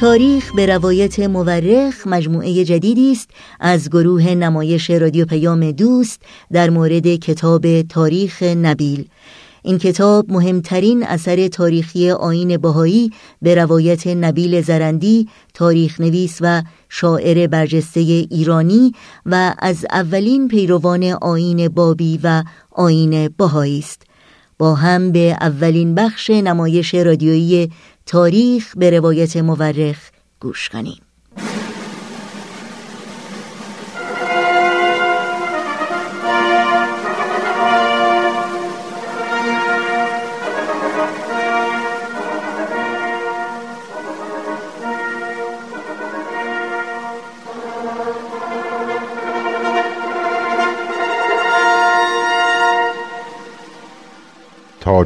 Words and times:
تاریخ 0.00 0.54
به 0.54 0.66
روایت 0.66 1.20
مورخ 1.20 2.06
مجموعه 2.06 2.64
جدیدی 2.64 3.12
است 3.12 3.30
از 3.60 3.90
گروه 3.90 4.28
نمایش 4.34 4.90
رادیو 4.90 5.24
پیام 5.24 5.70
دوست 5.70 6.22
در 6.52 6.70
مورد 6.70 7.14
کتاب 7.14 7.82
تاریخ 7.82 8.42
نبیل. 8.42 9.08
این 9.62 9.78
کتاب 9.78 10.32
مهمترین 10.32 11.02
اثر 11.02 11.48
تاریخی 11.48 12.10
آین 12.10 12.56
بهایی 12.56 13.10
به 13.42 13.54
روایت 13.54 14.06
نبیل 14.06 14.60
زرندی 14.62 15.28
تاریخ 15.54 16.00
نویس 16.00 16.38
و 16.40 16.62
شاعر 16.88 17.46
برجسته 17.46 18.00
ایرانی 18.00 18.92
و 19.26 19.54
از 19.58 19.86
اولین 19.90 20.48
پیروان 20.48 21.04
آین 21.04 21.68
بابی 21.68 22.20
و 22.22 22.44
آین 22.70 23.28
بهایی 23.28 23.78
است. 23.78 24.07
با 24.58 24.74
هم 24.74 25.12
به 25.12 25.36
اولین 25.40 25.94
بخش 25.94 26.30
نمایش 26.30 26.94
رادیویی 26.94 27.72
تاریخ 28.06 28.76
به 28.76 28.90
روایت 28.90 29.36
مورخ 29.36 30.10
گوش 30.40 30.68
کنیم. 30.68 31.07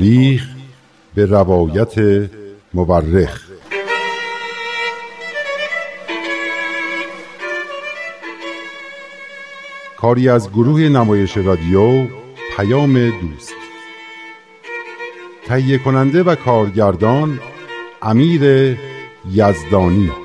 تاریخ 0.02 0.48
به 1.15 1.27
روایت 1.27 1.95
مورخ. 2.74 3.41
کاری 9.96 10.29
از 10.29 10.51
گروه 10.51 10.80
نمایش 10.80 11.37
رادیو 11.37 12.07
پیام 12.57 13.10
دوست. 13.10 13.54
تهیه 15.46 15.79
کننده 15.79 16.23
و 16.23 16.35
کارگردان 16.35 17.41
امیر 18.02 18.76
یزدانی. 19.30 20.21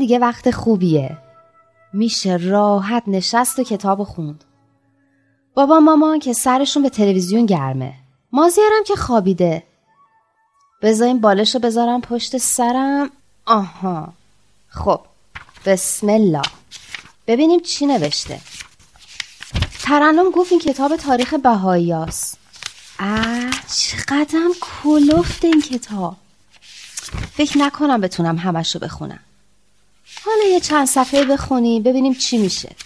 دیگه 0.00 0.18
وقت 0.18 0.50
خوبیه. 0.50 1.18
میشه 1.92 2.36
راحت 2.36 3.02
نشست 3.06 3.58
و 3.58 3.62
کتاب 3.62 4.04
خوند. 4.04 4.44
بابا 5.54 5.80
مامان 5.80 6.18
که 6.18 6.32
سرشون 6.32 6.82
به 6.82 6.88
تلویزیون 6.88 7.46
گرمه. 7.46 7.94
مازیارم 8.32 8.84
که 8.86 8.96
خوابیده. 8.96 9.62
بذار 10.82 11.08
این 11.08 11.20
بالش 11.20 11.54
رو 11.54 11.60
بذارم 11.60 12.00
پشت 12.00 12.38
سرم. 12.38 13.10
آها. 13.46 14.12
خب 14.68 15.00
بسم 15.66 16.08
الله. 16.08 16.42
ببینیم 17.26 17.60
چی 17.60 17.86
نوشته. 17.86 18.40
ترنم 19.82 20.30
گفت 20.30 20.52
این 20.52 20.60
کتاب 20.60 20.96
تاریخ 20.96 21.34
بهایی 21.34 21.92
هست. 21.92 22.38
اه 22.98 23.50
چقدرم 23.78 24.50
کلفت 24.60 25.44
این 25.44 25.60
کتاب. 25.62 26.16
فکر 27.32 27.58
نکنم 27.58 28.00
بتونم 28.00 28.38
همش 28.38 28.74
رو 28.74 28.80
بخونم. 28.80 29.20
حالا 30.24 30.44
یه 30.52 30.60
چند 30.60 30.86
صفحه 30.86 31.24
بخونیم 31.24 31.82
ببینیم 31.82 32.14
چی 32.14 32.38
میشه. 32.38 32.76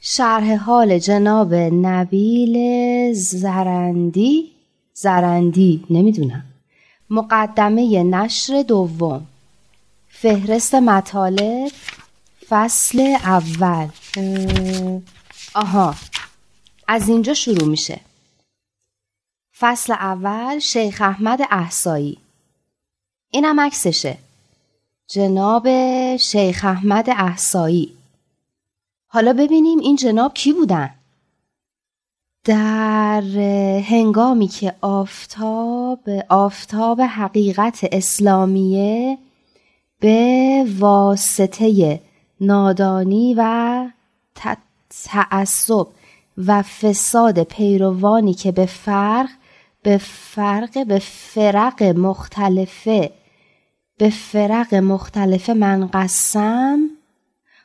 شرح 0.00 0.54
حال 0.56 0.98
جناب 0.98 1.54
نبیل 1.54 2.56
زرندی. 3.12 4.52
زرندی 4.94 5.84
نمی‌دونم. 5.90 6.44
مقدمه 7.10 8.02
نشر 8.02 8.62
دوم. 8.62 9.26
فهرست 10.08 10.74
مطالب 10.74 11.72
فصل 12.48 13.00
اول. 13.24 13.88
آها 15.54 15.94
از 16.88 17.08
اینجا 17.08 17.34
شروع 17.34 17.68
میشه. 17.68 18.00
فصل 19.58 19.92
اول 19.92 20.58
شیخ 20.58 21.00
احمد 21.00 21.40
احسایی. 21.50 22.18
اینم 23.30 23.60
عکسشه. 23.60 24.18
جناب 25.08 25.68
شیخ 26.16 26.64
احمد 26.64 27.10
احسایی. 27.10 27.92
حالا 29.06 29.32
ببینیم 29.32 29.78
این 29.78 29.96
جناب 29.96 30.34
کی 30.34 30.52
بودن؟ 30.52 30.90
در 32.44 33.22
هنگامی 33.84 34.48
که 34.48 34.74
آفتاب 34.80 36.00
آفتاب 36.28 37.00
حقیقت 37.00 37.86
اسلامیه 37.92 39.18
به 40.00 40.66
واسطه 40.78 42.00
نادانی 42.40 43.34
و 43.38 43.84
تعصب 45.04 45.86
و 46.38 46.62
فساد 46.62 47.42
پیروانی 47.42 48.34
که 48.34 48.52
به 48.52 48.66
فرق 48.66 49.28
به 49.82 49.98
فرق 49.98 50.86
به 50.86 50.98
فرق 50.98 51.82
مختلفه 51.82 53.12
به 53.98 54.10
فرق 54.10 54.74
مختلف 54.74 55.50
منقسم 55.50 56.78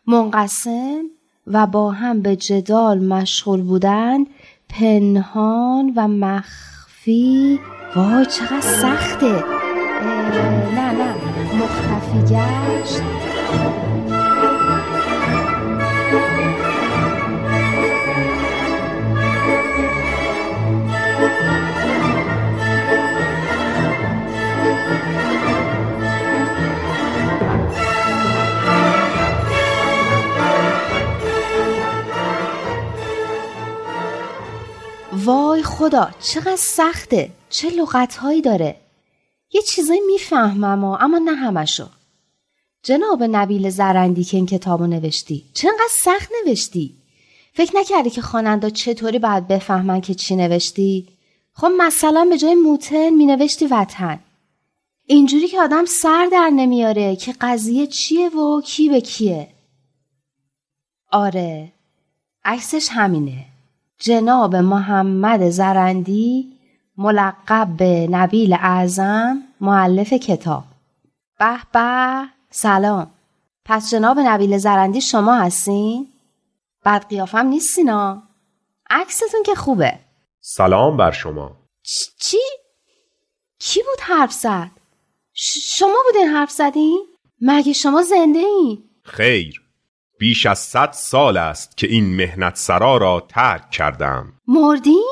منقسم 0.08 1.02
و 1.48 1.68
با 1.68 1.92
هم 1.92 2.22
به 2.22 2.36
جدال 2.36 3.00
مشغول 3.00 3.62
بودند 3.62 4.28
پنهان 4.70 5.94
و 5.96 6.08
مخفی. 6.08 7.60
وای 7.96 8.26
چقدر 8.26 8.62
سخته. 8.62 9.44
نه 10.76 10.92
نه. 10.92 11.16
مختفی 11.56 12.34
گشت. 12.34 13.02
وای 35.26 35.64
خدا 35.64 36.12
چقدر 36.22 36.56
سخته 36.56 37.32
چه 37.50 37.70
لغتهایی 37.70 38.42
داره. 38.42 38.76
یه 39.54 39.62
چیزایی 39.62 40.02
می‌فهمم 40.08 40.84
اما 40.84 41.18
نه 41.18 41.36
همشو. 41.36 41.86
جناب 42.84 43.24
نبیل 43.24 43.70
زرندی 43.70 44.24
که 44.24 44.38
این 44.38 44.46
کتابو 44.46 44.88
نوشتی 44.88 45.46
چقدر 45.54 45.90
سخت 45.90 46.30
نوشتی. 46.46 46.96
فکر 47.54 47.78
نکردی 47.78 48.10
که 48.10 48.22
خواننده 48.22 48.72
چطوری 48.72 49.20
باید 49.20 49.48
بفهمن 49.48 50.02
که 50.02 50.14
چی 50.14 50.36
نوشتی؟ 50.36 51.08
خب 51.54 51.72
مثلا 51.78 52.28
به 52.30 52.38
جای 52.38 52.56
موتن 52.56 53.10
می 53.10 53.26
نوشتی 53.26 53.66
وطن. 53.66 54.20
اینجوری 55.06 55.48
که 55.48 55.62
آدم 55.62 55.86
سر 55.86 56.30
در 56.32 56.50
نمیاره 56.50 57.16
که 57.16 57.34
قضیه 57.42 57.88
چیه 57.88 58.30
و 58.30 58.62
کی 58.62 58.90
به 58.90 59.02
کیه. 59.02 59.48
آره 61.12 61.72
عکسش 62.44 62.90
همینه. 62.92 63.51
جناب 64.02 64.56
محمد 64.56 65.50
زرندی 65.50 66.58
ملقب 66.98 67.68
به 67.78 68.08
نبیل 68.12 68.54
اعظم 68.54 69.44
معلف 69.62 70.14
کتاب 70.14 70.64
به 71.40 71.58
به 71.74 72.28
سلام 72.50 73.12
پس 73.66 73.92
جناب 73.92 74.20
نبیل 74.20 74.58
زرندی 74.58 75.02
شما 75.02 75.36
هستین؟ 75.36 76.08
بد 76.86 77.06
قیافم 77.10 77.46
نیستینا 77.46 78.24
عکستون 78.90 79.44
که 79.46 79.56
خوبه 79.56 80.00
سلام 80.40 80.98
بر 80.98 81.12
شما 81.12 81.52
چی؟ 82.20 82.38
کی 83.60 83.80
بود 83.80 84.00
حرف 84.02 84.32
زد؟ 84.32 84.72
شما 85.34 85.98
بودین 86.06 86.28
حرف 86.28 86.52
زدین؟ 86.52 87.06
مگه 87.42 87.74
شما 87.74 88.02
زنده 88.02 88.40
این؟ 88.40 88.84
خیر 89.04 89.62
بیش 90.22 90.46
از 90.46 90.60
صد 90.60 90.92
سال 90.92 91.38
است 91.38 91.78
که 91.78 91.88
این 91.88 92.16
مهنت 92.16 92.56
سرا 92.56 92.98
را 92.98 93.26
ترک 93.30 93.70
کردم. 93.70 94.34
مردین؟ 94.48 95.08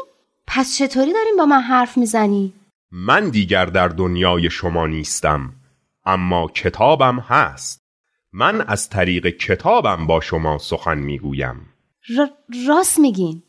پس 0.48 0.78
چطوری 0.78 1.14
داریم 1.14 1.38
با 1.38 1.46
من 1.46 1.62
حرف 1.62 1.98
می‌زنی؟ 1.98 2.54
من 2.92 3.30
دیگر 3.30 3.66
در 3.66 3.88
دنیای 3.88 4.50
شما 4.50 4.88
نیستم 4.88 5.54
اما 6.06 6.48
کتابم 6.48 7.20
هست. 7.20 7.82
من 8.32 8.62
از 8.62 8.90
طریق 8.90 9.28
کتابم 9.28 10.08
با 10.08 10.22
شما 10.22 10.58
سخن 10.58 10.98
می‌گویم. 10.98 11.74
راست 12.68 13.00
میگین. 13.00 13.44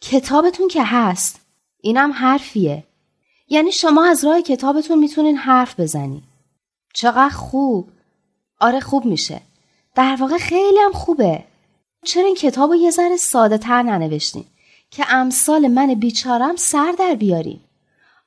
کتابتون 0.00 0.68
که 0.68 0.84
هست 0.84 1.46
اینم 1.80 2.12
حرفیه. 2.12 2.84
یعنی 3.48 3.72
شما 3.72 4.06
از 4.06 4.24
راه 4.24 4.42
کتابتون 4.42 4.98
می‌تونین 4.98 5.36
حرف 5.36 5.80
بزنی. 5.80 6.22
چقدر 6.94 7.34
خوب. 7.34 7.90
آره 8.60 8.80
خوب 8.80 9.04
میشه. 9.04 9.40
در 9.94 10.16
واقع 10.20 10.38
خیلی 10.38 10.78
هم 10.78 10.92
خوبه. 10.92 11.44
چرا 12.04 12.24
این 12.24 12.34
کتاب 12.34 12.70
رو 12.70 12.76
یه 12.76 12.90
ذره 12.90 13.16
ساده 13.16 13.58
تر 13.58 13.82
ننوشتین؟ 13.82 14.44
که 14.90 15.04
امثال 15.14 15.68
من 15.68 15.94
بیچارم 15.94 16.56
سر 16.56 16.94
در 16.98 17.14
بیاریم 17.14 17.60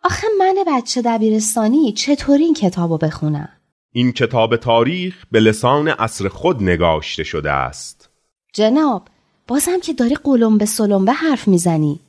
آخه 0.03 0.27
من 0.39 0.55
بچه 0.67 1.01
دبیرستانی 1.01 1.91
چطوری 1.91 2.43
این 2.43 2.53
کتاب 2.53 2.91
رو 2.91 2.97
بخونم؟ 2.97 3.49
این 3.91 4.11
کتاب 4.11 4.55
تاریخ 4.55 5.25
به 5.31 5.39
لسان 5.39 5.87
عصر 5.87 6.27
خود 6.27 6.63
نگاشته 6.63 7.23
شده 7.23 7.51
است. 7.51 8.09
جناب 8.53 9.07
بازم 9.47 9.79
که 9.79 9.93
داری 9.93 10.15
قلم 10.15 10.57
به 10.57 10.65
سلم 10.65 11.09
حرف 11.09 11.47
می‌زنی. 11.47 11.99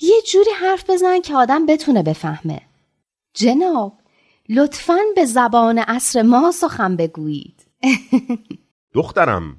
یه 0.00 0.22
جوری 0.32 0.50
حرف 0.50 0.90
بزن 0.90 1.20
که 1.20 1.34
آدم 1.34 1.66
بتونه 1.66 2.02
بفهمه. 2.02 2.60
جناب 3.34 3.92
لطفا 4.48 4.98
به 5.16 5.24
زبان 5.24 5.78
عصر 5.78 6.22
ما 6.22 6.52
سخن 6.52 6.96
بگویید. 6.96 7.66
دخترم 8.94 9.56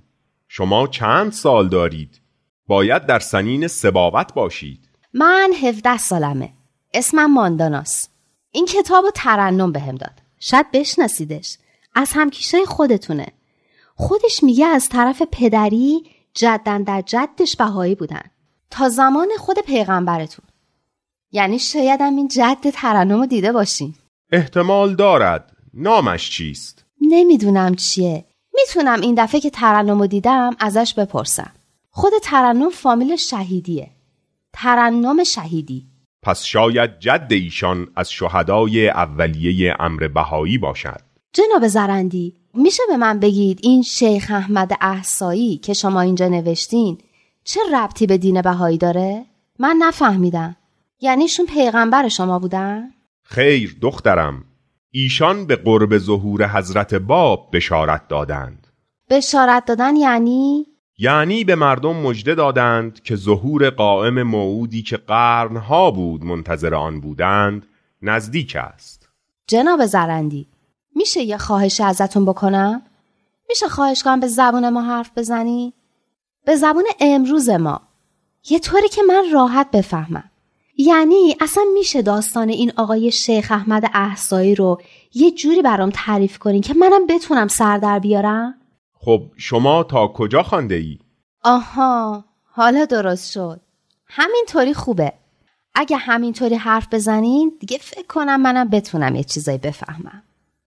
شما 0.48 0.88
چند 0.88 1.32
سال 1.32 1.70
دارید؟ 1.70 2.22
باید 2.68 3.06
در 3.06 3.20
سنین 3.20 3.68
سباوت 3.68 4.34
باشید. 4.34 4.90
من 5.14 5.52
هفده 5.64 5.98
سالمه. 5.98 6.54
اسمم 6.94 7.34
مانداناس. 7.34 8.08
این 8.52 8.66
کتاب 8.66 9.06
ترنم 9.16 9.72
بهم 9.72 9.96
داد. 9.96 10.22
شاید 10.40 10.72
بشناسیدش. 10.72 11.58
از 11.96 12.12
همکیشای 12.14 12.66
خودتونه. 12.66 13.28
خودش 13.96 14.44
میگه 14.44 14.66
از 14.66 14.90
طرف 14.90 15.22
پدری 15.32 16.04
جدن 16.34 16.84
در 16.84 17.02
جدش 17.02 17.56
بهایی 17.56 17.96
بودن. 17.96 18.24
تا 18.70 18.90
زمان 18.90 19.28
خود 19.38 19.60
پیغمبرتون. 19.60 20.46
یعنی 21.32 21.60
شاید 21.60 22.02
هم 22.02 22.16
این 22.16 22.28
جد 22.28 22.70
ترنم 22.74 23.20
رو 23.20 23.26
دیده 23.26 23.52
باشین. 23.52 23.94
احتمال 24.32 24.96
دارد. 24.96 25.58
نامش 25.74 26.30
چیست؟ 26.30 26.86
نمی‌دونم 27.02 27.76
چیه. 27.76 28.26
می‌تونم 28.54 29.02
این 29.02 29.16
دفعه 29.18 29.42
که 29.42 29.50
ترنم 29.50 30.00
رو 30.00 30.08
دیدم 30.08 30.56
ازش 30.60 30.94
بپرسم. 30.94 31.52
خود 31.92 32.14
ترنم 32.24 32.70
فامیل 32.70 33.16
شهیدیه. 33.16 33.90
ترنم 34.54 35.24
شهیدی. 35.24 35.86
پس 36.24 36.44
شاید 36.44 37.00
جد 37.00 37.28
ایشان 37.30 37.88
از 37.96 38.12
شهدای 38.12 38.90
اولیه 38.90 39.76
امر 39.80 40.08
بهایی 40.08 40.58
باشد. 40.58 41.02
جناب 41.34 41.68
زرندی 41.68 42.36
میشه 42.54 42.84
به 42.88 42.98
من 42.98 43.20
بگید 43.20 43.60
این 43.64 43.84
شیخ 43.84 44.32
احمد 44.32 44.78
احسایی 44.82 45.58
که 45.58 45.74
شما 45.74 46.02
اینجا 46.02 46.28
نوشتین 46.28 46.98
چه 47.44 47.60
ربطی 47.74 48.08
به 48.08 48.18
دین 48.18 48.42
بهایی 48.42 48.78
داره؟ 48.78 49.26
من 49.60 49.76
نفهمیدم. 49.80 50.56
یعنی 51.02 51.28
شون 51.28 51.46
پیغمبر 51.46 52.08
شما 52.08 52.40
بودن؟ 52.40 52.92
خیر 53.24 53.78
دخترم. 53.82 54.44
ایشان 54.94 55.46
به 55.46 55.56
قرب 55.56 55.98
ظهور 55.98 56.48
حضرت 56.48 56.94
باب 56.94 57.50
بشارت 57.54 58.08
دادند 58.08 58.68
بشارت 59.10 59.66
دادن 59.66 59.96
یعنی؟ 59.96 60.66
یعنی 60.98 61.44
به 61.44 61.56
مردم 61.56 61.96
مژده 61.96 62.36
دادند 62.36 63.04
که 63.04 63.16
ظهور 63.16 63.70
قائم 63.70 64.24
موعودی 64.24 64.82
که 64.82 64.98
قرنها 64.98 65.92
بود 65.92 66.24
منتظر 66.24 66.76
آن 66.76 67.02
بودند 67.02 67.68
نزدیک 68.02 68.56
است 68.56 69.10
جناب 69.48 69.86
زرندی 69.86 70.48
میشه 70.96 71.22
یه 71.22 71.38
خواهش 71.38 71.82
ازتون 71.82 72.26
بکنم؟ 72.26 72.82
میشه 73.50 73.68
خواهش 73.68 74.04
کنم 74.04 74.20
به 74.20 74.28
زبون 74.28 74.70
ما 74.70 74.82
حرف 74.82 75.12
بزنی؟ 75.18 75.74
به 76.46 76.56
زبون 76.56 76.86
امروز 77.00 77.50
ما 77.50 77.82
یه 78.50 78.60
طوری 78.60 78.90
که 78.90 79.02
من 79.08 79.24
راحت 79.34 79.72
بفهمم 79.72 80.31
یعنی 80.82 81.36
اصلا 81.42 81.64
میشه 81.74 82.02
داستان 82.02 82.50
این 82.50 82.72
آقای 82.76 83.12
شیخ 83.12 83.52
احمد 83.52 83.84
احسایی 83.94 84.56
رو 84.56 84.82
یه 85.14 85.32
جوری 85.32 85.62
برام 85.62 85.90
تعریف 85.94 86.38
کنین 86.38 86.62
که 86.62 86.74
منم 86.74 87.08
بتونم 87.08 87.48
سر 87.48 87.78
در 87.78 88.00
بیارم؟ 88.00 88.54
خب 88.94 89.22
شما 89.38 89.84
تا 89.84 90.08
کجا 90.08 90.44
خانده 90.44 90.76
ای؟ 90.76 91.00
آها 91.44 92.26
حالا 92.44 92.86
درست 92.86 93.32
شد. 93.32 93.62
همینطوری 94.08 94.74
خوبه. 94.74 95.14
اگه 95.76 95.98
همینطوری 95.98 96.56
حرف 96.56 96.88
بزنین 96.92 97.58
دیگه 97.60 97.78
فکر 97.78 98.08
کنم 98.08 98.42
منم 98.42 98.70
بتونم 98.70 99.16
یه 99.16 99.24
چیزایی 99.24 99.58
بفهمم. 99.58 100.24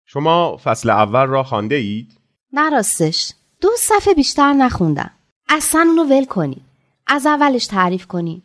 شما 0.06 0.58
فصل 0.64 0.90
اول 0.90 1.26
را 1.26 1.44
خانده 1.44 1.76
اید؟ 1.76 2.12
نه 2.54 2.70
راستش. 2.70 3.34
دو 3.62 3.70
صفحه 3.78 4.14
بیشتر 4.14 4.54
نخوندم. 4.54 5.12
اصلا 5.50 5.82
اونو 5.82 6.04
ول 6.04 6.26
کنین. 6.26 6.62
از 7.08 7.26
اولش 7.26 7.68
تعریف 7.68 8.06
کنین. 8.08 8.42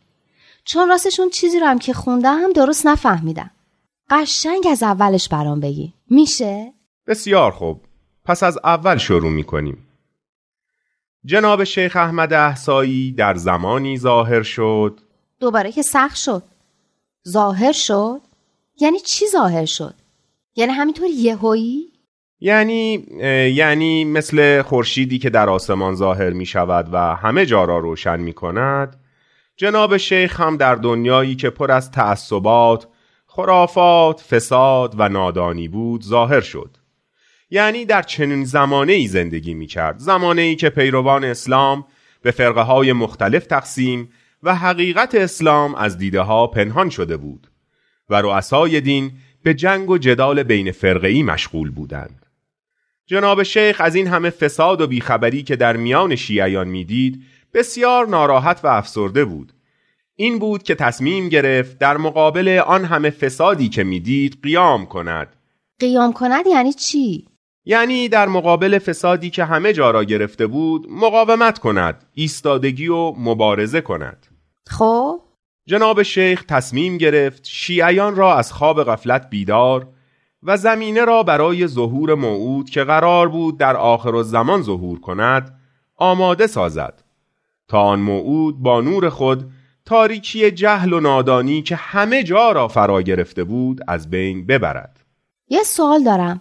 چون 0.69 0.89
راستش 0.89 1.21
اون 1.21 1.31
چیزی 1.31 1.61
رو 1.61 1.67
هم 1.67 1.79
که 1.79 1.93
خوندم 1.93 2.53
درست 2.53 2.87
نفهمیدم 2.87 3.51
قشنگ 4.11 4.67
از 4.71 4.83
اولش 4.83 5.29
برام 5.29 5.61
بگی 5.61 5.95
میشه؟ 6.11 6.73
بسیار 7.07 7.51
خوب 7.53 7.81
پس 8.25 8.43
از 8.43 8.59
اول 8.65 8.97
شروع 8.97 9.31
می 9.31 9.45
کنیم 9.45 9.89
جناب 11.25 11.65
شیخ 11.65 11.97
احمد 11.97 12.33
احسایی 12.33 13.13
در 13.13 13.35
زمانی 13.35 13.99
ظاهر 13.99 14.43
شد 14.43 15.01
دوباره 15.41 15.73
که 15.73 15.83
سخت 15.83 16.17
شد 16.17 16.43
ظاهر 17.29 17.73
شد؟ 17.73 18.21
یعنی 18.81 19.01
چی 19.01 19.27
ظاهر 19.27 19.65
شد؟ 19.65 19.95
یعنی 20.57 20.73
همینطور 20.73 21.07
یهویی؟ 21.15 21.93
یعنی 22.41 23.07
یعنی 23.55 24.05
مثل 24.05 24.63
خورشیدی 24.63 25.19
که 25.19 25.31
در 25.31 25.49
آسمان 25.49 25.95
ظاهر 25.95 26.31
می 26.31 26.47
شود 26.47 26.89
و 26.93 26.99
همه 26.99 27.47
جا 27.47 27.65
را 27.65 27.79
روشن 27.79 28.21
می 28.21 28.33
کند 28.33 29.08
جناب 29.61 29.97
شیخ 29.97 30.41
هم 30.41 30.57
در 30.57 30.75
دنیایی 30.75 31.37
که 31.37 31.51
پر 31.51 31.73
از 31.73 31.91
تعصبات، 31.91 32.87
خرافات، 33.27 34.21
فساد 34.21 34.95
و 34.99 35.09
نادانی 35.09 35.69
بود 35.69 36.05
ظاهر 36.05 36.41
شد. 36.41 36.77
یعنی 37.51 37.85
در 37.85 38.03
چنین 38.03 38.45
زمانه 38.45 38.93
ای 38.93 39.07
زندگی 39.07 39.55
می 39.55 39.67
کرد 39.67 39.99
زمانه 39.99 40.43
ای 40.43 40.57
که 40.57 40.71
پیروان 40.71 41.25
اسلام 41.25 41.85
به 42.23 42.31
فرقه 42.31 42.61
های 42.61 42.93
مختلف 42.93 43.47
تقسیم 43.47 44.09
و 44.43 44.55
حقیقت 44.55 45.15
اسلام 45.15 45.75
از 45.75 45.99
دیده 45.99 46.21
ها 46.21 46.47
پنهان 46.47 46.91
شده 46.91 47.17
بود 47.17 47.51
و 48.11 48.23
رؤسای 48.23 48.81
دین 48.81 49.13
به 49.43 49.55
جنگ 49.55 49.91
و 49.91 49.99
جدال 49.99 50.43
بین 50.43 50.73
فرقه 50.73 51.09
ای 51.09 51.23
مشغول 51.23 51.71
بودند. 51.71 52.27
جناب 53.07 53.43
شیخ 53.43 53.81
از 53.81 53.95
این 53.95 54.07
همه 54.07 54.31
فساد 54.31 54.81
و 54.81 54.87
بیخبری 54.87 55.43
که 55.43 55.57
در 55.57 55.77
میان 55.77 56.17
شیعیان 56.17 56.69
می‌دید 56.69 57.23
بسیار 57.55 58.07
ناراحت 58.07 58.61
و 58.65 58.67
افسرده 58.67 59.25
بود. 59.25 59.53
این 60.17 60.39
بود 60.39 60.63
که 60.63 60.75
تصمیم 60.75 61.29
گرفت 61.29 61.79
در 61.79 61.97
مقابل 61.97 62.63
آن 62.67 62.85
همه 62.85 63.11
فسادی 63.11 63.69
که 63.69 63.85
می‌دید 63.85 64.39
قیام 64.43 64.87
کند. 64.87 65.37
قیام 65.79 66.13
کند 66.13 66.47
یعنی 66.47 66.73
چی؟ 66.73 67.29
یعنی 67.65 68.09
در 68.09 68.29
مقابل 68.29 68.79
فسادی 68.79 69.31
که 69.31 69.45
همه 69.45 69.73
جا 69.73 69.91
را 69.91 70.05
گرفته 70.05 70.47
بود 70.47 70.87
مقاومت 70.91 71.59
کند 71.59 72.05
ایستادگی 72.15 72.89
و 72.89 73.13
مبارزه 73.19 73.81
کند. 73.81 74.27
خب؟ 74.67 75.21
جناب 75.67 76.03
شیخ 76.03 76.45
تصمیم 76.49 76.99
گرفت 76.99 77.47
شیعیان 77.47 78.17
را 78.17 78.37
از 78.37 78.53
خواب 78.53 78.85
غفلت 78.85 79.31
بیدار 79.31 79.87
و 80.43 80.57
زمینه 80.57 81.05
را 81.05 81.23
برای 81.23 81.67
ظهور 81.67 82.15
موعود 82.15 82.71
که 82.71 82.85
قرار 82.85 83.29
بود 83.29 83.59
در 83.59 83.77
آخر 83.77 84.23
زمان 84.23 84.63
ظهور 84.63 85.01
کند 85.01 85.61
آماده 85.97 86.47
سازد. 86.47 87.03
تا 87.69 87.81
آن 87.81 88.01
موعود 88.01 88.63
با 88.63 88.81
نور 88.81 89.09
خود 89.09 89.51
تاریکی 89.85 90.51
جهل 90.51 90.93
و 90.93 91.01
نادانی 91.01 91.63
که 91.63 91.77
همه 91.77 92.23
جا 92.23 92.53
را 92.53 92.69
فرا 92.69 93.03
گرفته 93.03 93.45
بود 93.45 93.81
از 93.89 94.11
بین 94.11 94.47
ببرد. 94.47 95.01
یه 95.49 95.63
سوال 95.63 96.05
دارم. 96.05 96.41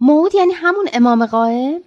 موعود 0.00 0.34
یعنی 0.34 0.52
همون 0.52 0.88
امام 0.92 1.26
قائم؟ 1.26 1.80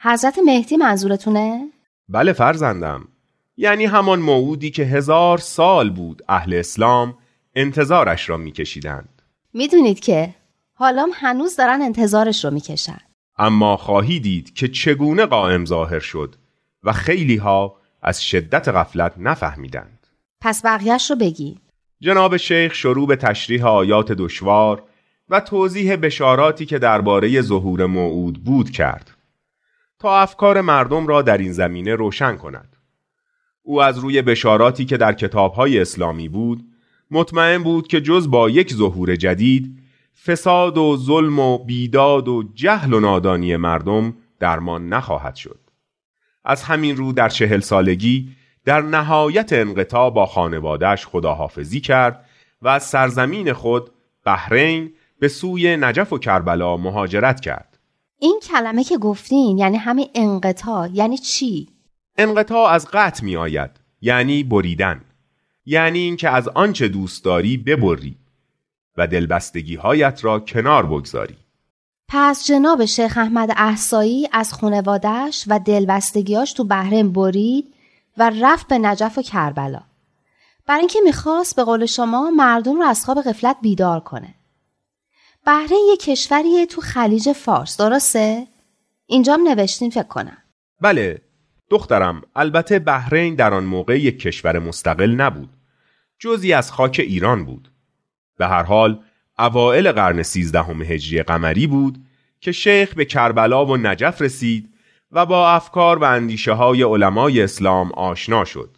حضرت 0.00 0.38
مهدی 0.46 0.76
منظورتونه؟ 0.76 1.68
بله 2.08 2.32
فرزندم. 2.32 3.08
یعنی 3.56 3.84
همان 3.84 4.20
موعودی 4.20 4.70
که 4.70 4.82
هزار 4.82 5.38
سال 5.38 5.90
بود 5.90 6.22
اهل 6.28 6.54
اسلام 6.54 7.14
انتظارش 7.54 8.28
را 8.28 8.36
میکشیدند. 8.36 9.22
می‌دونید 9.52 10.00
که 10.00 10.34
حالام 10.74 11.10
هنوز 11.14 11.56
دارن 11.56 11.82
انتظارش 11.82 12.44
رو 12.44 12.50
می‌کشن. 12.50 13.00
اما 13.38 13.76
خواهی 13.76 14.20
دید 14.20 14.54
که 14.54 14.68
چگونه 14.68 15.26
قائم 15.26 15.64
ظاهر 15.64 16.00
شد 16.00 16.34
و 16.84 16.92
خیلی 16.92 17.36
ها 17.36 17.79
از 18.02 18.24
شدت 18.24 18.68
غفلت 18.68 19.14
نفهمیدند. 19.18 20.06
پس 20.40 20.64
بقیهش 20.64 21.10
رو 21.10 21.16
بگی. 21.16 21.58
جناب 22.00 22.36
شیخ 22.36 22.74
شروع 22.74 23.06
به 23.06 23.16
تشریح 23.16 23.66
آیات 23.66 24.12
دشوار 24.12 24.82
و 25.28 25.40
توضیح 25.40 25.96
بشاراتی 25.96 26.66
که 26.66 26.78
درباره 26.78 27.40
ظهور 27.40 27.86
موعود 27.86 28.44
بود 28.44 28.70
کرد. 28.70 29.10
تا 29.98 30.20
افکار 30.20 30.60
مردم 30.60 31.06
را 31.06 31.22
در 31.22 31.38
این 31.38 31.52
زمینه 31.52 31.94
روشن 31.94 32.36
کند. 32.36 32.76
او 33.62 33.82
از 33.82 33.98
روی 33.98 34.22
بشاراتی 34.22 34.84
که 34.84 34.96
در 34.96 35.12
کتابهای 35.12 35.80
اسلامی 35.80 36.28
بود 36.28 36.64
مطمئن 37.10 37.62
بود 37.62 37.88
که 37.88 38.00
جز 38.00 38.30
با 38.30 38.50
یک 38.50 38.74
ظهور 38.74 39.16
جدید 39.16 39.78
فساد 40.24 40.78
و 40.78 40.96
ظلم 40.96 41.38
و 41.38 41.58
بیداد 41.58 42.28
و 42.28 42.42
جهل 42.54 42.92
و 42.92 43.00
نادانی 43.00 43.56
مردم 43.56 44.14
درمان 44.38 44.88
نخواهد 44.88 45.36
شد. 45.36 45.69
از 46.44 46.62
همین 46.62 46.96
رو 46.96 47.12
در 47.12 47.28
چهل 47.28 47.60
سالگی 47.60 48.28
در 48.64 48.80
نهایت 48.80 49.52
انقطاع 49.52 50.10
با 50.10 50.26
خانوادهش 50.26 51.06
خداحافظی 51.06 51.80
کرد 51.80 52.24
و 52.62 52.68
از 52.68 52.82
سرزمین 52.82 53.52
خود 53.52 53.90
بحرین 54.24 54.92
به 55.20 55.28
سوی 55.28 55.76
نجف 55.76 56.12
و 56.12 56.18
کربلا 56.18 56.76
مهاجرت 56.76 57.40
کرد 57.40 57.78
این 58.18 58.40
کلمه 58.42 58.84
که 58.84 58.98
گفتین 58.98 59.58
یعنی 59.58 59.76
همین 59.76 60.08
انقطاع 60.14 60.88
یعنی 60.92 61.18
چی؟ 61.18 61.68
انقطاع 62.18 62.70
از 62.70 62.88
قطع 62.92 63.24
می 63.24 63.36
آید 63.36 63.70
یعنی 64.00 64.42
بریدن 64.42 65.04
یعنی 65.66 65.98
اینکه 65.98 66.28
از 66.28 66.48
آنچه 66.48 66.88
دوست 66.88 67.24
داری 67.24 67.56
ببری 67.56 68.16
و 68.96 69.06
دلبستگی 69.06 69.74
هایت 69.76 70.24
را 70.24 70.40
کنار 70.40 70.86
بگذاری 70.86 71.36
پس 72.12 72.46
جناب 72.46 72.84
شیخ 72.84 73.18
احمد 73.18 73.50
احسایی 73.56 74.28
از 74.32 74.52
خونوادش 74.52 75.44
و 75.46 75.58
دلبستگیاش 75.58 76.52
تو 76.52 76.64
بحرین 76.64 77.12
برید 77.12 77.74
و 78.16 78.32
رفت 78.42 78.68
به 78.68 78.78
نجف 78.78 79.18
و 79.18 79.22
کربلا. 79.22 79.80
برای 80.66 80.80
اینکه 80.80 80.98
می‌خواست 81.04 81.56
به 81.56 81.64
قول 81.64 81.86
شما 81.86 82.30
مردم 82.30 82.76
رو 82.76 82.82
از 82.82 83.04
خواب 83.04 83.22
غفلت 83.22 83.56
بیدار 83.62 84.00
کنه. 84.00 84.34
بحرین 85.46 85.86
یه 85.90 85.96
کشوریه 85.96 86.66
تو 86.66 86.80
خلیج 86.80 87.32
فارس 87.32 87.76
درسته؟ 87.76 88.46
اینجام 89.06 89.48
نوشتین 89.48 89.90
فکر 89.90 90.02
کنم. 90.02 90.38
بله 90.80 91.22
دخترم 91.70 92.22
البته 92.36 92.78
بحرین 92.78 93.34
در 93.34 93.54
آن 93.54 93.64
موقع 93.64 94.00
یک 94.00 94.18
کشور 94.18 94.58
مستقل 94.58 95.10
نبود. 95.10 95.50
جزی 96.18 96.52
از 96.52 96.72
خاک 96.72 97.00
ایران 97.04 97.44
بود. 97.44 97.72
به 98.38 98.46
هر 98.46 98.62
حال 98.62 99.02
اوائل 99.40 99.92
قرن 99.92 100.22
سیزدهم 100.22 100.82
هجری 100.82 101.22
قمری 101.22 101.66
بود 101.66 101.98
که 102.40 102.52
شیخ 102.52 102.94
به 102.94 103.04
کربلا 103.04 103.66
و 103.66 103.76
نجف 103.76 104.22
رسید 104.22 104.68
و 105.12 105.26
با 105.26 105.50
افکار 105.50 105.98
و 105.98 106.04
اندیشه 106.04 106.52
های 106.52 106.82
علمای 106.82 107.42
اسلام 107.42 107.92
آشنا 107.92 108.44
شد. 108.44 108.70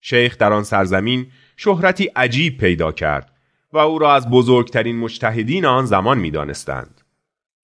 شیخ 0.00 0.38
در 0.38 0.52
آن 0.52 0.62
سرزمین 0.62 1.26
شهرتی 1.56 2.04
عجیب 2.04 2.58
پیدا 2.58 2.92
کرد 2.92 3.32
و 3.72 3.78
او 3.78 3.98
را 3.98 4.14
از 4.14 4.30
بزرگترین 4.30 4.98
مجتهدین 4.98 5.64
آن 5.64 5.86
زمان 5.86 6.18
می 6.18 6.30
دانستند. 6.30 7.00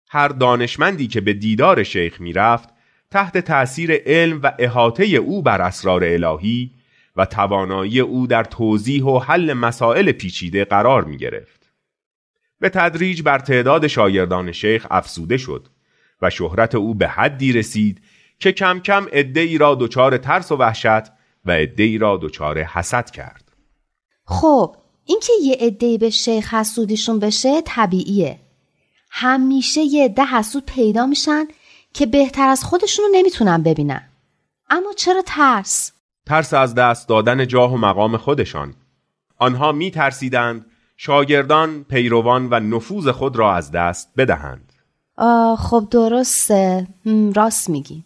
هر 0.09 0.29
دانشمندی 0.29 1.07
که 1.07 1.21
به 1.21 1.33
دیدار 1.33 1.83
شیخ 1.83 2.21
می 2.21 2.33
رفت 2.33 2.69
تحت 3.11 3.39
تأثیر 3.39 4.03
علم 4.07 4.41
و 4.43 4.53
احاطه 4.59 5.05
او 5.05 5.43
بر 5.43 5.63
اسرار 5.63 6.05
الهی 6.05 6.71
و 7.17 7.27
توانایی 7.27 8.01
او 8.01 8.27
در 8.27 8.45
توضیح 8.45 9.05
و 9.05 9.19
حل 9.19 9.53
مسائل 9.53 10.13
پیچیده 10.13 10.65
قرار 10.65 11.05
می 11.05 11.17
گرفت. 11.17 11.64
به 12.65 12.71
تدریج 12.71 13.23
بر 13.23 13.39
تعداد 13.39 13.87
شاگردان 13.87 14.53
شیخ 14.53 14.87
افسوده 14.91 15.37
شد 15.37 15.69
و 16.23 16.31
شهرت 16.31 16.75
او 16.75 16.95
به 16.95 17.09
حدی 17.09 17.53
رسید 17.53 18.03
که 18.39 18.53
کم 18.53 18.81
کم 18.81 19.07
ای 19.13 19.59
را 19.59 19.75
دچار 19.75 20.19
ترس 20.19 20.53
و 20.53 20.57
وحشت 20.57 21.03
و 21.45 21.51
ای 21.77 21.99
را 21.99 22.19
دچار 22.23 22.63
حسد 22.63 23.11
کرد. 23.11 23.53
خب 24.25 24.77
اینکه 25.05 25.33
یه 25.43 25.57
عدهای 25.61 25.99
به 25.99 26.11
شیخ 26.11 26.55
حسودیشون 26.55 27.19
بشه 27.19 27.61
طبیعیه. 27.61 28.39
همیشه 29.11 29.81
یه 29.81 30.05
عده 30.05 30.25
حسود 30.25 30.67
پیدا 30.67 31.07
میشن 31.07 31.45
که 31.95 32.07
بهتر 32.07 32.49
از 32.49 32.65
خودشونو 32.65 33.09
نمی‌تونن 33.13 33.63
ببینن. 33.63 34.09
اما 34.71 34.93
چرا 34.97 35.23
ترس؟ 35.27 35.93
ترس 36.27 36.55
از 36.55 36.75
دست 36.75 37.09
دادن 37.09 37.47
جاه 37.47 37.75
و 37.75 37.77
مقام 37.77 38.17
خودشان. 38.17 38.75
آنها 39.39 39.73
می 39.73 39.91
ترسیدند 39.91 40.67
شاگردان، 40.97 41.85
پیروان 41.85 42.49
و 42.51 42.61
نفوذ 42.61 43.09
خود 43.09 43.37
را 43.37 43.55
از 43.55 43.71
دست 43.71 44.13
بدهند. 44.17 44.73
خب 45.59 45.89
درسته. 45.91 46.87
راست 47.35 47.71
میگی. 47.71 48.05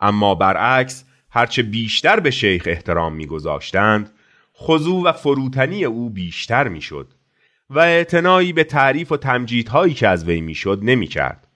اما 0.00 0.34
برعکس 0.34 1.04
هرچه 1.30 1.62
بیشتر 1.62 2.20
به 2.20 2.30
شیخ 2.30 2.62
احترام 2.66 3.14
میگذاشتند 3.14 4.10
خضوع 4.56 5.02
و 5.02 5.12
فروتنی 5.12 5.84
او 5.84 6.10
بیشتر 6.10 6.68
می‌شد 6.68 7.08
و 7.70 7.78
اعتنایی 7.78 8.52
به 8.52 8.64
تعریف 8.64 9.12
و 9.12 9.16
تمجیدهایی 9.16 9.94
که 9.94 10.08
از 10.08 10.24
وی 10.24 10.40
می‌شد 10.40 10.80
نمی‌کرد. 10.82 11.46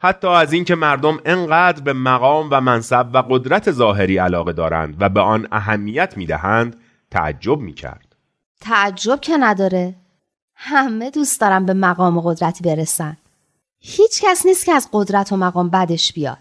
حتی 0.00 0.28
از 0.28 0.52
اینکه 0.52 0.74
مردم 0.74 1.18
انقدر 1.24 1.82
به 1.82 1.92
مقام 1.92 2.48
و 2.50 2.60
منصب 2.60 3.10
و 3.12 3.18
قدرت 3.18 3.70
ظاهری 3.70 4.18
علاقه 4.18 4.52
دارند 4.52 4.96
و 5.00 5.08
به 5.08 5.20
آن 5.20 5.48
اهمیت 5.52 6.16
می‌دهند 6.16 6.76
تعجب 7.10 7.58
می‌کرد. 7.58 8.16
تعجب 8.60 9.20
که 9.20 9.36
نداره. 9.36 9.94
همه 10.60 11.10
دوست 11.10 11.40
دارن 11.40 11.66
به 11.66 11.74
مقام 11.74 12.18
و 12.18 12.20
قدرتی 12.20 12.64
برسن. 12.64 13.16
هیچ 13.80 14.22
کس 14.22 14.46
نیست 14.46 14.66
که 14.66 14.72
از 14.72 14.88
قدرت 14.92 15.32
و 15.32 15.36
مقام 15.36 15.70
بدش 15.70 16.12
بیاد. 16.12 16.38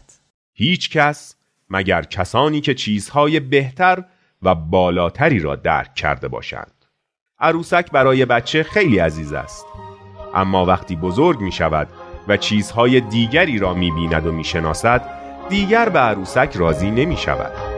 هیچ 0.53 0.89
کس 0.89 1.35
مگر 1.69 2.01
کسانی 2.01 2.61
که 2.61 2.73
چیزهای 2.73 3.39
بهتر 3.39 4.03
و 4.41 4.55
بالاتری 4.55 5.39
را 5.39 5.55
درک 5.55 5.95
کرده 5.95 6.27
باشند. 6.27 6.73
عروسک 7.39 7.91
برای 7.91 8.25
بچه 8.25 8.63
خیلی 8.63 8.99
عزیز 8.99 9.33
است. 9.33 9.65
اما 10.33 10.65
وقتی 10.65 10.95
بزرگ 10.95 11.41
می 11.41 11.51
شود 11.51 11.87
و 12.27 12.37
چیزهای 12.37 13.01
دیگری 13.01 13.59
را 13.59 13.73
می 13.73 13.91
بیند 13.91 14.25
و 14.25 14.31
می 14.31 14.43
شناسد 14.43 15.09
دیگر 15.49 15.89
به 15.89 15.99
عروسک 15.99 16.51
راضی 16.55 16.91
نمی 16.91 17.17
شود. 17.17 17.76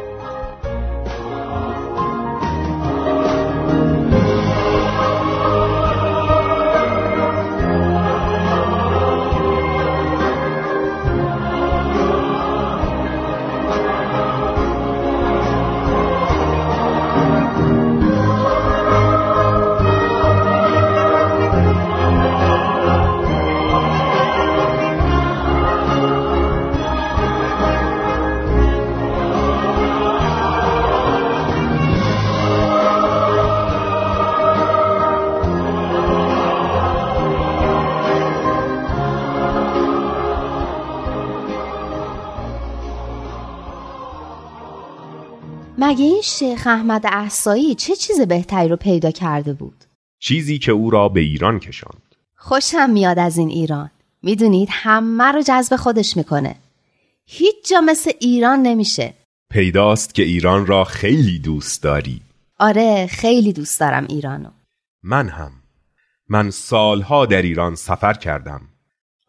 مگه 45.82 46.06
این 46.06 46.22
شیخ 46.22 46.68
احمد 46.68 47.06
احسایی 47.06 47.76
چه 47.76 47.96
چیز 47.96 48.22
بهتری 48.22 48.70
رو 48.70 48.76
پیدا 48.76 49.12
کرده 49.12 49.54
بود؟ 49.54 49.84
چیزی 50.20 50.60
که 50.60 50.72
او 50.72 50.90
را 50.90 51.10
به 51.10 51.20
ایران 51.20 51.60
کشاند. 51.60 52.16
خوشم 52.36 52.90
میاد 52.90 53.20
از 53.20 53.38
این 53.38 53.50
ایران. 53.50 53.92
می‌دونید 54.24 54.70
همه 54.72 55.24
رو 55.24 55.42
جذب 55.42 55.76
خودش 55.76 56.18
می‌کنه. 56.18 56.56
هیچ 57.26 57.56
جا 57.70 57.82
مثل 57.82 58.12
ایران 58.20 58.62
نمیشه. 58.62 59.14
پیداست 59.50 60.16
که 60.16 60.24
ایران 60.24 60.66
را 60.66 60.84
خیلی 60.84 61.40
دوست 61.40 61.84
داری. 61.84 62.22
آره 62.58 63.08
خیلی 63.08 63.54
دوست 63.54 63.80
دارم 63.80 64.06
ایرانو. 64.10 64.50
من 65.04 65.30
هم. 65.30 65.52
من 66.30 66.50
سالها 66.50 67.26
در 67.26 67.42
ایران 67.42 67.76
سفر 67.76 68.14
کردم. 68.14 68.62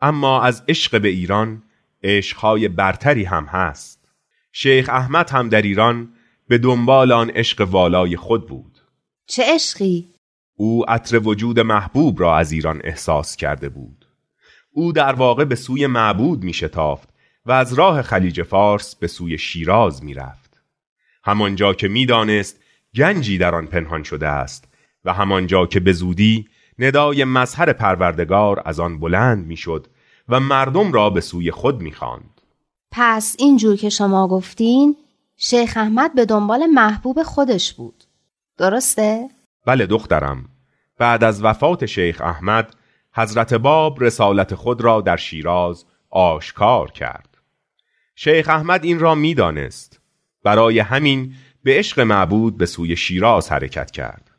اما 0.00 0.42
از 0.42 0.62
عشق 0.68 1.00
به 1.00 1.08
ایران 1.08 1.62
عشقهای 2.02 2.68
برتری 2.68 3.24
هم 3.24 3.44
هست. 3.44 4.08
شیخ 4.52 4.88
احمد 4.88 5.30
هم 5.30 5.48
در 5.48 5.62
ایران 5.62 6.08
به 6.50 6.58
دنبال 6.58 7.12
آن 7.12 7.30
عشق 7.30 7.68
والای 7.70 8.16
خود 8.16 8.48
بود 8.48 8.78
چه 9.26 9.42
عشقی؟ 9.54 10.08
او 10.56 10.90
عطر 10.90 11.18
وجود 11.18 11.60
محبوب 11.60 12.20
را 12.20 12.36
از 12.36 12.52
ایران 12.52 12.80
احساس 12.84 13.36
کرده 13.36 13.68
بود 13.68 14.06
او 14.72 14.92
در 14.92 15.12
واقع 15.12 15.44
به 15.44 15.54
سوی 15.54 15.86
معبود 15.86 16.42
می 16.42 16.52
شتافت 16.52 17.08
و 17.46 17.52
از 17.52 17.72
راه 17.72 18.02
خلیج 18.02 18.42
فارس 18.42 18.94
به 18.94 19.06
سوی 19.06 19.38
شیراز 19.38 20.04
می 20.04 20.14
رفت 20.14 20.62
همانجا 21.24 21.74
که 21.74 21.88
می 21.88 22.06
دانست 22.06 22.60
گنجی 22.94 23.38
در 23.38 23.54
آن 23.54 23.66
پنهان 23.66 24.02
شده 24.02 24.28
است 24.28 24.68
و 25.04 25.12
همانجا 25.12 25.66
که 25.66 25.80
به 25.80 25.92
زودی 25.92 26.48
ندای 26.78 27.24
مظهر 27.24 27.72
پروردگار 27.72 28.62
از 28.64 28.80
آن 28.80 29.00
بلند 29.00 29.46
می 29.46 29.56
شد 29.56 29.86
و 30.28 30.40
مردم 30.40 30.92
را 30.92 31.10
به 31.10 31.20
سوی 31.20 31.50
خود 31.50 31.80
می 31.80 31.92
خواند. 31.92 32.40
پس 32.92 33.36
اینجور 33.38 33.76
که 33.76 33.88
شما 33.88 34.28
گفتین 34.28 34.96
شیخ 35.42 35.76
احمد 35.76 36.14
به 36.14 36.24
دنبال 36.24 36.66
محبوب 36.66 37.22
خودش 37.22 37.74
بود. 37.74 38.04
درسته؟ 38.58 39.28
بله 39.66 39.86
دخترم. 39.86 40.48
بعد 40.98 41.24
از 41.24 41.44
وفات 41.44 41.86
شیخ 41.86 42.20
احمد 42.20 42.74
حضرت 43.14 43.54
باب 43.54 44.04
رسالت 44.04 44.54
خود 44.54 44.80
را 44.80 45.00
در 45.00 45.16
شیراز 45.16 45.84
آشکار 46.10 46.90
کرد. 46.90 47.38
شیخ 48.14 48.48
احمد 48.48 48.84
این 48.84 48.98
را 48.98 49.14
می‌دانست. 49.14 50.00
برای 50.44 50.78
همین 50.78 51.34
به 51.64 51.78
عشق 51.78 52.00
معبود 52.00 52.58
به 52.58 52.66
سوی 52.66 52.96
شیراز 52.96 53.52
حرکت 53.52 53.90
کرد. 53.90 54.30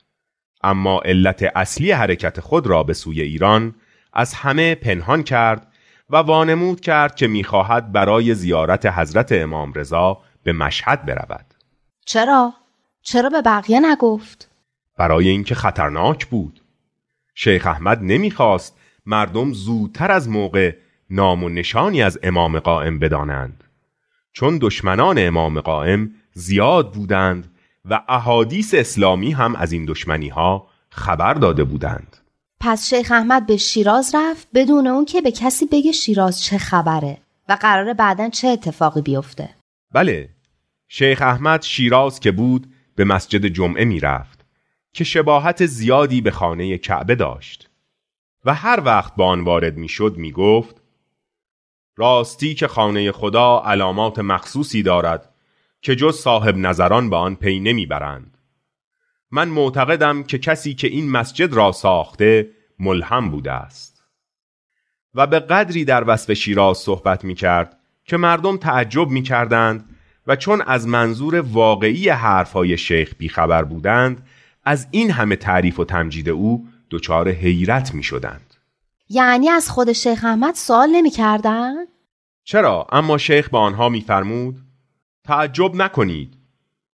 اما 0.64 1.02
علت 1.06 1.52
اصلی 1.56 1.92
حرکت 1.92 2.40
خود 2.40 2.68
را 2.68 2.84
به 2.84 2.94
سوی 2.94 3.22
ایران 3.22 3.76
از 4.14 4.34
همه 4.34 4.76
پنهان 4.76 5.24
کرد 5.24 5.68
و 6.10 6.18
وانمود 6.18 6.82
کرد 6.82 7.16
که 7.16 7.28
می‌خواهد 7.28 7.92
برای 7.92 8.36
زیارت 8.36 8.86
حضرت 8.86 9.32
امام 9.32 9.74
رضا 9.74 10.22
به 10.44 10.54
مشهد 10.54 11.06
برود. 11.06 11.46
چرا؟ 12.06 12.54
چرا 13.02 13.30
به 13.30 13.42
بقیه 13.42 13.80
نگفت؟ 13.80 14.50
برای 14.98 15.30
اینکه 15.30 15.56
خطرناک 15.56 16.26
بود. 16.26 16.62
شیخ 17.36 17.68
احمد 17.68 18.00
نمی‌خواست 18.02 18.78
مردم 19.06 19.54
زودتر 19.54 20.12
از 20.12 20.30
موقع 20.30 20.76
نام 21.10 21.44
و 21.44 21.50
نشانی 21.50 22.04
از 22.04 22.20
امام 22.24 22.60
قائم 22.60 23.00
بدانند. 23.00 23.64
چون 24.34 24.58
دشمنان 24.62 25.16
امام 25.20 25.62
قائم 25.62 26.12
زیاد 26.34 26.94
بودند 26.94 27.52
و 27.86 28.02
احادیث 28.10 28.74
اسلامی 28.74 29.32
هم 29.32 29.56
از 29.56 29.72
این 29.72 29.86
دشمنی 29.86 30.30
ها 30.30 30.68
خبر 30.90 31.34
داده 31.34 31.64
بودند. 31.64 32.18
پس 32.60 32.90
شیخ 32.90 33.12
احمد 33.12 33.46
به 33.46 33.58
شیراز 33.58 34.16
رفت؟ 34.16 34.48
بدون 34.54 34.88
اون 34.88 35.06
که 35.06 35.22
به 35.22 35.32
کسی 35.32 35.66
بگه 35.66 35.92
شیراز 35.92 36.44
چه 36.44 36.58
خبره 36.58 37.18
و 37.50 37.58
قراره 37.62 37.94
بعدا 37.94 38.30
چه 38.30 38.48
اتفاقی 38.48 39.02
بیفته؟ 39.02 39.50
بله 39.94 40.30
شیخ 40.88 41.22
احمد 41.22 41.62
شیراز 41.62 42.20
که 42.20 42.32
بود 42.32 42.74
به 42.96 43.04
مسجد 43.04 43.46
جمعه 43.46 43.86
می 43.86 44.00
رفت 44.00 44.46
که 44.94 45.04
شباهت 45.04 45.66
زیادی 45.66 46.22
به 46.22 46.32
خانه 46.32 46.78
کعبه 46.78 47.16
داشت 47.16 47.70
و 48.46 48.54
هر 48.54 48.82
وقت 48.86 49.16
با 49.16 49.28
آن 49.28 49.42
وارد 49.42 49.78
می 49.78 49.90
شد 49.90 50.18
می 50.18 50.32
گفت 50.32 50.82
راستی 51.96 52.54
که 52.54 52.68
خانه 52.68 53.12
خدا 53.12 53.64
علامات 53.66 54.20
مخصوصی 54.20 54.84
دارد 54.84 55.34
که 55.82 55.96
جز 55.96 56.16
صاحب 56.16 56.58
نظران 56.58 57.10
به 57.10 57.16
آن 57.16 57.36
پی 57.36 57.60
نمی‌برند. 57.60 58.38
من 59.32 59.48
معتقدم 59.48 60.24
که 60.24 60.38
کسی 60.38 60.74
که 60.74 60.88
این 60.88 61.12
مسجد 61.12 61.54
را 61.54 61.72
ساخته 61.72 62.50
ملهم 62.80 63.30
بوده 63.30 63.52
است. 63.52 64.04
و 65.14 65.28
به 65.28 65.40
قدری 65.40 65.86
در 65.86 66.04
وصف 66.08 66.34
شیراز 66.34 66.78
صحبت 66.78 67.24
می 67.24 67.36
کرد 67.36 67.81
که 68.06 68.18
مردم 68.18 68.58
تعجب 68.58 69.10
می 69.10 69.22
کردند 69.22 69.90
و 70.28 70.36
چون 70.36 70.62
از 70.62 70.88
منظور 70.88 71.36
واقعی 71.40 72.10
حرفهای 72.10 72.78
شیخ 72.78 73.14
بیخبر 73.18 73.64
بودند 73.64 74.28
از 74.64 74.88
این 74.92 75.12
همه 75.12 75.36
تعریف 75.36 75.80
و 75.80 75.86
تمجید 75.86 76.30
او 76.30 76.68
دچار 76.92 77.30
حیرت 77.30 77.94
می 77.94 78.04
شدند. 78.04 78.54
یعنی 79.10 79.50
از 79.50 79.70
خود 79.70 79.92
شیخ 79.92 80.24
احمد 80.26 80.56
سوال 80.56 80.90
نمی 80.90 81.10
کردن؟ 81.10 81.74
چرا؟ 82.44 82.88
اما 82.92 83.18
شیخ 83.18 83.50
به 83.50 83.58
آنها 83.58 83.90
میفرمود 83.90 84.56
تعجب 85.24 85.76
نکنید 85.76 86.38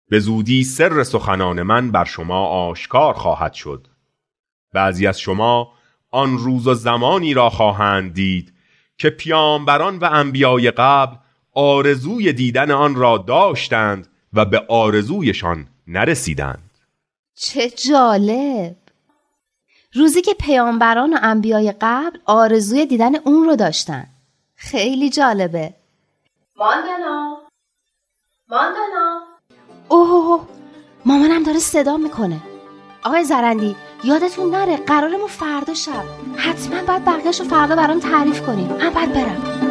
به 0.10 0.19
زودی 0.19 0.63
سر 0.63 1.03
سخنان 1.03 1.62
من 1.62 1.91
بر 1.91 2.05
شما 2.05 2.45
آشکار 2.45 3.13
خواهد 3.13 3.53
شد 3.53 3.88
بعضی 4.74 5.07
از 5.07 5.19
شما 5.19 5.74
آن 6.12 6.38
روز 6.38 6.67
و 6.67 6.74
زمانی 6.74 7.33
را 7.33 7.50
خواهند 7.50 8.13
دید 8.13 8.53
که 8.98 9.10
پیامبران 9.10 9.98
و 9.98 10.10
انبیای 10.12 10.72
قبل 10.72 11.16
آرزوی 11.54 12.34
دیدن 12.34 12.72
آن 12.72 12.96
را 12.96 13.18
داشتند 13.18 14.08
و 14.34 14.46
به 14.46 14.66
آرزویشان 14.70 15.68
نرسیدند. 15.88 16.70
چه 17.36 17.70
جالب! 17.70 18.76
روزی 19.94 20.22
که 20.22 20.34
پیامبران 20.34 21.14
و 21.14 21.18
انبیای 21.22 21.74
قبل 21.82 22.18
آرزوی 22.26 22.86
دیدن 22.86 23.16
اون 23.16 23.46
رو 23.46 23.56
داشتن. 23.56 24.08
خیلی 24.56 25.10
جالبه. 25.10 25.74
ماندانا! 26.56 27.38
ماندانا! 28.50 29.22
اوه 29.90 30.48
مامانم 31.06 31.44
داره 31.44 31.60
صدا 31.60 31.98
می‌کنه. 31.98 32.42
آقای 33.04 33.24
زرندی 33.24 33.76
یادتون 34.03 34.50
نره 34.50 34.77
قرارمون 34.77 35.27
فردا 35.27 35.74
شب. 35.74 36.03
حتما 36.36 36.83
باید 36.88 37.05
بقیهش 37.05 37.39
رو 37.39 37.45
فردا 37.48 37.75
برام 37.75 38.00
تعریف 38.00 38.41
کنیم 38.41 38.67
من 38.67 38.89
باید 38.89 39.13
برم. 39.13 39.62